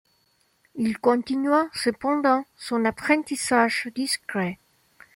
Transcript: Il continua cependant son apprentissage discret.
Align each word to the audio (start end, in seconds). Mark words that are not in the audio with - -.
Il 0.73 0.97
continua 0.99 1.69
cependant 1.75 2.43
son 2.57 2.85
apprentissage 2.85 3.87
discret. 3.93 4.57